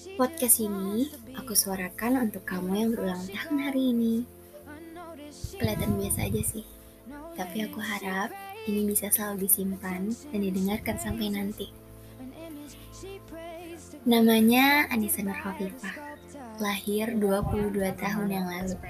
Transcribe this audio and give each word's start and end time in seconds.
Podcast 0.00 0.64
ini 0.64 1.12
aku 1.36 1.52
suarakan 1.52 2.24
untuk 2.24 2.48
kamu 2.48 2.72
yang 2.72 2.88
berulang 2.96 3.20
tahun 3.28 3.56
hari 3.68 3.92
ini. 3.92 4.14
Kelihatan 5.60 6.00
biasa 6.00 6.24
aja 6.24 6.40
sih, 6.40 6.64
tapi 7.36 7.68
aku 7.68 7.84
harap 7.84 8.32
ini 8.64 8.88
bisa 8.88 9.12
selalu 9.12 9.44
disimpan 9.44 10.08
dan 10.08 10.40
didengarkan 10.40 10.96
sampai 10.96 11.28
nanti. 11.28 11.68
Namanya 14.08 14.88
Anissa 14.88 15.20
Nur 15.20 15.36
lahir 16.56 17.12
22 17.20 17.92
tahun 18.00 18.28
yang 18.32 18.48
lalu. 18.48 18.80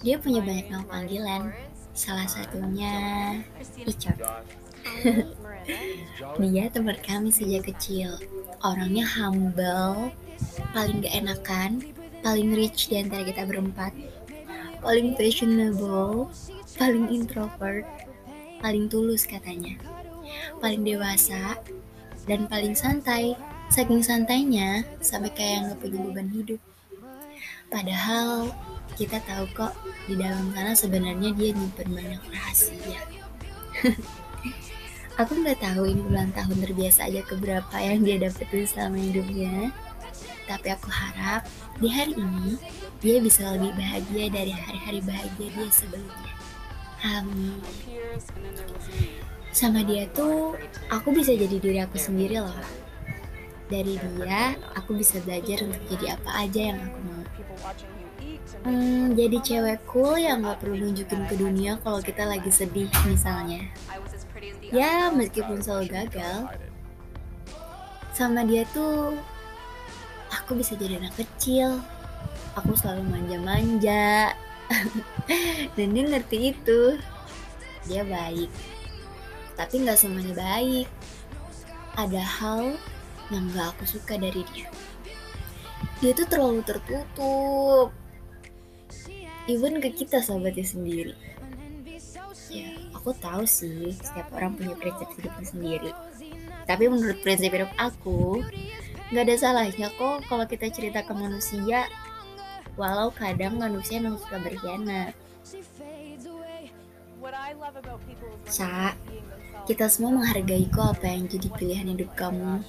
Dia 0.00 0.16
punya 0.16 0.40
banyak 0.40 0.72
nama 0.72 0.84
panggilan, 0.88 1.52
salah 1.92 2.24
satunya 2.24 2.96
Icot. 3.84 4.16
Dia 6.40 6.64
teman 6.74 6.96
kami 7.04 7.28
sejak 7.28 7.68
kecil. 7.68 8.16
Orangnya 8.62 9.02
humble, 9.02 10.14
paling 10.70 11.02
gak 11.02 11.18
enakan, 11.18 11.82
paling 12.22 12.54
rich 12.54 12.86
di 12.86 13.02
antara 13.02 13.26
kita 13.26 13.42
berempat, 13.42 13.90
paling 14.78 15.18
fashionable, 15.18 16.30
paling 16.78 17.10
introvert, 17.10 17.82
paling 18.62 18.86
tulus 18.86 19.26
katanya, 19.26 19.74
paling 20.62 20.86
dewasa, 20.86 21.58
dan 22.30 22.46
paling 22.46 22.78
santai. 22.78 23.34
Saking 23.72 24.04
santainya, 24.04 24.84
sampai 25.00 25.32
kayak 25.32 25.72
gak 25.72 25.78
punya 25.82 25.98
beban 26.04 26.28
hidup. 26.30 26.60
Padahal 27.72 28.52
kita 29.00 29.16
tahu 29.24 29.48
kok 29.56 29.72
di 30.04 30.14
dalam 30.14 30.52
sana 30.52 30.76
sebenarnya 30.76 31.32
dia 31.34 31.50
nyimpen 31.56 31.88
banyak 31.88 32.22
rahasia. 32.30 33.00
Aku 35.20 35.36
nggak 35.36 35.60
tahu 35.60 35.84
ini 35.84 36.00
ulang 36.08 36.32
tahun 36.32 36.56
terbiasa 36.64 37.12
aja 37.12 37.20
keberapa 37.28 37.76
yang 37.76 38.00
dia 38.00 38.16
dapetin 38.16 38.64
selama 38.64 38.96
hidupnya. 38.96 39.68
Tapi 40.48 40.68
aku 40.72 40.88
harap 40.88 41.44
di 41.76 41.88
hari 41.92 42.16
ini 42.16 42.56
dia 43.04 43.20
bisa 43.20 43.52
lebih 43.52 43.76
bahagia 43.76 44.32
dari 44.32 44.52
hari-hari 44.56 45.00
bahagia 45.04 45.48
dia 45.52 45.68
sebelumnya. 45.68 46.32
Amin. 47.04 47.60
Sama 49.52 49.84
dia 49.84 50.08
tuh 50.16 50.56
aku 50.88 51.12
bisa 51.12 51.36
jadi 51.36 51.56
diri 51.60 51.78
aku 51.84 52.00
sendiri 52.00 52.40
loh. 52.40 52.56
Dari 53.68 54.00
dia 54.00 54.56
aku 54.72 54.96
bisa 54.96 55.20
belajar 55.20 55.60
untuk 55.60 55.82
jadi 55.92 56.16
apa 56.16 56.30
aja 56.40 56.60
yang 56.72 56.78
aku 56.80 56.98
mau. 57.04 57.22
Hmm, 58.62 59.18
jadi 59.18 59.38
cewek 59.42 59.78
cool 59.90 60.14
yang 60.14 60.46
gak 60.46 60.62
perlu 60.62 60.78
nunjukin 60.78 61.26
ke 61.26 61.34
dunia 61.34 61.78
kalau 61.82 61.98
kita 61.98 62.22
lagi 62.22 62.48
sedih 62.48 62.86
misalnya. 63.10 63.66
Ya 64.72 65.12
meskipun 65.12 65.60
selalu 65.60 65.92
gagal, 65.92 66.48
sama 68.16 68.40
dia 68.48 68.64
tuh 68.72 69.20
aku 70.32 70.56
bisa 70.56 70.72
jadi 70.80 70.96
anak 70.96 71.12
kecil. 71.20 71.84
Aku 72.56 72.72
selalu 72.72 73.04
manja-manja. 73.04 74.32
Dan 75.76 75.92
dia 75.92 76.04
ngerti 76.08 76.56
itu. 76.56 76.96
Dia 77.84 78.00
baik. 78.08 78.48
Tapi 79.60 79.84
gak 79.84 80.00
semuanya 80.00 80.32
baik. 80.32 80.88
Ada 82.00 82.24
hal 82.24 82.80
yang 83.28 83.44
gak 83.52 83.76
aku 83.76 83.84
suka 84.00 84.16
dari 84.16 84.40
dia. 84.56 84.72
Dia 86.00 86.16
tuh 86.16 86.24
terlalu 86.24 86.64
tertutup 86.64 87.92
even 89.50 89.82
ke 89.82 89.90
kita 89.90 90.22
sahabatnya 90.22 90.62
sendiri 90.62 91.14
ya 92.52 92.68
aku 92.96 93.10
tahu 93.16 93.44
sih 93.44 93.92
setiap 93.96 94.32
orang 94.32 94.56
punya 94.56 94.74
prinsip 94.76 95.08
hidupnya 95.16 95.46
sendiri 95.46 95.90
tapi 96.64 96.84
menurut 96.88 97.18
prinsip 97.20 97.52
hidup 97.52 97.72
aku 97.76 98.40
nggak 99.12 99.24
ada 99.28 99.36
salahnya 99.36 99.88
kok 100.00 100.24
kalau 100.26 100.44
kita 100.48 100.72
cerita 100.72 101.04
ke 101.04 101.12
manusia 101.12 101.84
walau 102.80 103.12
kadang 103.12 103.60
manusia 103.60 104.00
memang 104.00 104.16
suka 104.20 104.40
berkhianat 104.40 105.12
Sa, 108.50 108.92
kita 109.64 109.86
semua 109.86 110.20
menghargai 110.20 110.66
kok 110.68 110.98
apa 110.98 111.06
yang 111.06 111.30
jadi 111.30 111.48
pilihan 111.54 111.88
hidup 111.94 112.10
kamu. 112.18 112.60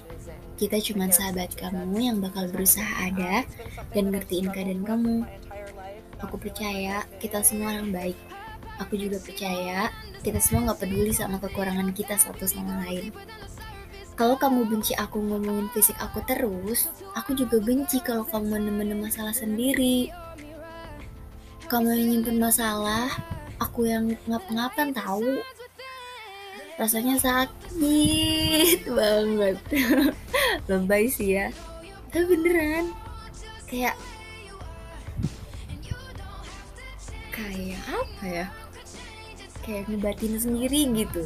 Kita 0.56 0.78
cuma 0.80 1.10
sahabat 1.10 1.58
kamu 1.58 1.98
yang 1.98 2.22
bakal 2.22 2.46
berusaha 2.54 2.88
ada 3.02 3.44
dan 3.92 4.14
ngertiin 4.14 4.54
keadaan 4.54 4.86
kamu. 4.86 5.26
Aku 6.22 6.38
percaya 6.38 7.04
kita 7.18 7.42
semua 7.42 7.76
orang 7.76 7.92
baik. 7.92 8.18
Aku 8.84 9.00
juga 9.00 9.18
percaya 9.24 9.88
kita 10.24 10.40
semua 10.44 10.72
gak 10.72 10.84
peduli 10.84 11.16
sama 11.16 11.40
kekurangan 11.40 11.96
kita 11.96 12.20
satu 12.20 12.44
sama 12.44 12.84
lain. 12.84 13.16
Kalau 14.14 14.38
kamu 14.38 14.70
benci 14.70 14.94
aku 14.94 15.24
ngomongin 15.24 15.72
fisik 15.74 15.98
aku 15.98 16.22
terus, 16.28 16.92
aku 17.18 17.34
juga 17.34 17.58
benci 17.58 17.98
kalau 18.04 18.28
kamu 18.28 18.62
menemen 18.62 19.02
masalah 19.02 19.34
sendiri. 19.34 20.14
Kamu 21.66 21.90
yang 21.90 22.08
nyimpen 22.14 22.38
masalah, 22.38 23.10
aku 23.58 23.90
yang 23.90 24.14
ngap-ngapan 24.30 24.94
tahu. 24.94 25.42
Rasanya 26.78 27.18
sakit 27.18 28.86
banget. 28.86 29.58
Lebay 30.70 31.10
sih 31.10 31.40
ya. 31.42 31.50
Tapi 32.14 32.26
beneran. 32.30 32.94
Kayak 33.66 33.98
kayak 37.34 37.82
apa 37.90 38.26
ya 38.30 38.46
kayak 39.64 39.88
ngebatin 39.88 40.36
sendiri 40.38 40.92
gitu. 40.92 41.26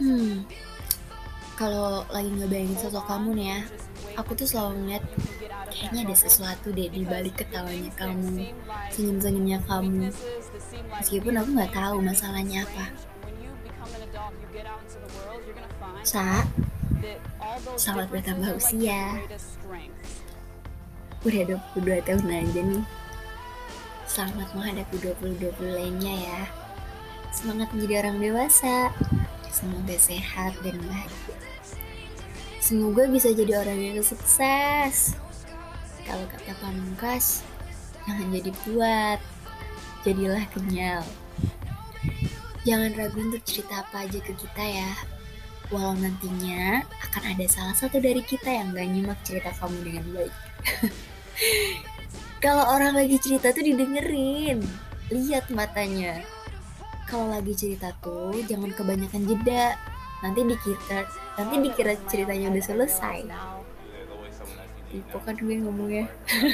Hmm. 0.00 0.42
Kalau 1.54 2.02
lagi 2.10 2.32
ngebayangin 2.32 2.80
sosok 2.80 3.06
kamu 3.06 3.38
nih 3.38 3.48
ya 3.54 3.60
aku 4.16 4.36
tuh 4.36 4.48
selalu 4.48 4.84
ngeliat 4.84 5.04
kayaknya 5.72 6.00
ada 6.08 6.16
sesuatu 6.16 6.68
deh 6.74 6.88
di 6.90 7.02
balik 7.06 7.40
ketawanya 7.40 7.92
kamu 7.96 8.52
senyum-senyumnya 8.92 9.58
kamu. 9.64 10.12
Meskipun 11.00 11.34
aku 11.38 11.48
nggak 11.56 11.72
tahu 11.72 11.96
masalahnya 12.04 12.64
apa. 12.66 12.86
Sa, 16.02 16.44
selamat 17.78 18.08
bertambah 18.10 18.58
usia. 18.58 19.22
Udah 21.22 21.42
22 21.78 22.02
tahun 22.02 22.26
aja 22.26 22.60
nih 22.66 22.84
Selamat 24.12 24.52
menghadapi 24.52 25.08
2020 25.24 25.72
lainnya 25.72 26.12
ya. 26.12 26.42
Semangat 27.32 27.72
menjadi 27.72 28.04
orang 28.04 28.20
dewasa. 28.20 28.92
Semoga 29.48 29.96
sehat 29.96 30.52
dan 30.60 30.76
bahagia. 30.84 31.36
Semoga 32.60 33.08
bisa 33.08 33.32
jadi 33.32 33.64
orang 33.64 33.80
yang 33.80 34.04
sukses. 34.04 35.16
Kalau 36.04 36.28
kata 36.28 36.52
pamungkas, 36.60 37.40
jangan 38.04 38.28
jadi 38.36 38.52
buat, 38.68 39.20
jadilah 40.04 40.44
kenyal. 40.52 41.00
Jangan 42.68 42.92
ragu 42.92 43.16
untuk 43.16 43.40
cerita 43.48 43.80
apa 43.80 44.04
aja 44.04 44.20
ke 44.20 44.36
kita 44.36 44.60
ya. 44.60 44.92
Walau 45.72 45.96
nantinya 45.96 46.84
akan 47.00 47.32
ada 47.32 47.48
salah 47.48 47.72
satu 47.72 47.96
dari 47.96 48.20
kita 48.20 48.60
yang 48.60 48.76
gak 48.76 48.92
nyimak 48.92 49.16
cerita 49.24 49.56
kamu 49.56 49.80
dengan 49.88 50.04
baik. 50.12 50.34
kalau 52.42 52.74
orang 52.74 52.98
lagi 52.98 53.22
cerita 53.22 53.54
tuh 53.54 53.62
didengerin. 53.62 54.66
Lihat 55.14 55.46
matanya. 55.54 56.26
Kalau 57.06 57.30
lagi 57.30 57.54
cerita 57.54 57.94
tuh 58.02 58.34
jangan 58.50 58.74
kebanyakan 58.74 59.30
jeda. 59.30 59.78
Nanti 60.26 60.42
dikira 60.42 61.06
nanti 61.38 61.54
dikira 61.62 61.94
ceritanya 62.10 62.50
udah 62.50 62.64
selesai. 62.66 63.18
Tipe 64.90 65.18
kan 65.22 65.38
gue 65.38 65.56
ngomongnya 65.56 66.04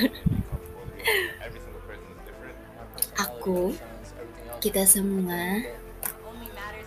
aku 3.25 3.75
kita 4.63 4.87
semua 4.87 5.59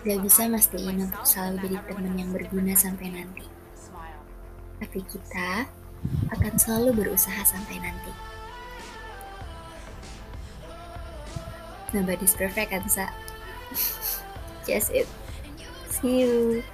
gak 0.00 0.20
bisa 0.24 0.48
mastiin 0.48 1.04
untuk 1.04 1.26
selalu 1.28 1.68
jadi 1.68 1.76
teman 1.90 2.16
yang 2.16 2.30
berguna 2.30 2.72
sampai 2.78 3.12
nanti. 3.12 3.44
Tapi 4.78 5.00
kita 5.10 5.66
akan 6.32 6.54
selalu 6.56 7.04
berusaha 7.04 7.42
sampai 7.44 7.82
nanti 7.82 8.31
Nobody's 11.92 12.34
perfect, 12.34 12.72
Ansa. 12.72 13.08
Just 14.66 14.90
it. 14.90 15.08
See 15.88 16.20
you. 16.20 16.64